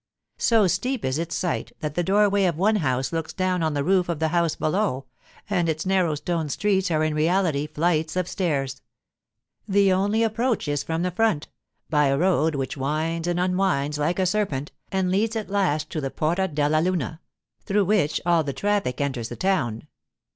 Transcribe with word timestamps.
So 0.39 0.65
steep 0.65 1.05
is 1.05 1.19
its 1.19 1.35
site 1.35 1.73
that 1.81 1.93
the 1.93 2.01
doorway 2.01 2.45
of 2.45 2.57
one 2.57 2.77
house 2.77 3.13
looks 3.13 3.33
down 3.33 3.61
on 3.61 3.75
the 3.75 3.83
roof 3.83 4.09
of 4.09 4.17
the 4.17 4.29
house 4.29 4.55
below, 4.55 5.05
and 5.47 5.69
its 5.69 5.85
narrow 5.85 6.15
stone 6.15 6.49
streets 6.49 6.89
are 6.89 7.03
in 7.03 7.13
reality 7.13 7.67
flights 7.67 8.15
of 8.15 8.27
stairs. 8.27 8.81
The 9.67 9.93
only 9.93 10.23
approach 10.23 10.67
is 10.67 10.81
from 10.81 11.03
the 11.03 11.11
front, 11.11 11.49
by 11.87 12.07
a 12.07 12.17
road 12.17 12.55
which 12.55 12.75
winds 12.75 13.27
and 13.27 13.39
unwinds 13.39 13.99
like 13.99 14.17
a 14.17 14.25
serpent 14.25 14.71
and 14.91 15.11
leads 15.11 15.35
at 15.35 15.51
last 15.51 15.91
to 15.91 16.01
the 16.01 16.09
Porta 16.09 16.47
della 16.47 16.81
Luna, 16.81 17.21
through 17.63 17.85
which 17.85 18.19
all 18.25 18.39
of 18.39 18.47
the 18.47 18.53
traffic 18.53 18.99
enters 18.99 19.29
the 19.29 19.35
town. 19.35 19.83